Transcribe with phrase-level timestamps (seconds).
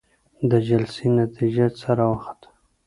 [0.49, 2.47] د جلسې نتيجه څه راوخته؟